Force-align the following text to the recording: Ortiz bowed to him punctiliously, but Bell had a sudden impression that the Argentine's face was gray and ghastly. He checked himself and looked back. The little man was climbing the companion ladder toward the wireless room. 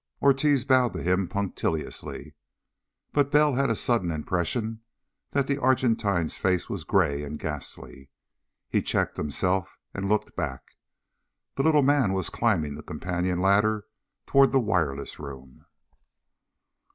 Ortiz 0.19 0.65
bowed 0.65 0.93
to 0.93 1.03
him 1.03 1.27
punctiliously, 1.27 2.33
but 3.11 3.31
Bell 3.31 3.53
had 3.53 3.69
a 3.69 3.75
sudden 3.75 4.09
impression 4.09 4.81
that 5.29 5.45
the 5.45 5.59
Argentine's 5.61 6.39
face 6.39 6.67
was 6.67 6.83
gray 6.85 7.21
and 7.21 7.37
ghastly. 7.37 8.09
He 8.67 8.81
checked 8.81 9.17
himself 9.17 9.77
and 9.93 10.09
looked 10.09 10.35
back. 10.35 10.75
The 11.53 11.61
little 11.61 11.83
man 11.83 12.13
was 12.13 12.31
climbing 12.31 12.73
the 12.73 12.81
companion 12.81 13.39
ladder 13.41 13.85
toward 14.25 14.51
the 14.51 14.59
wireless 14.59 15.19
room. 15.19 15.67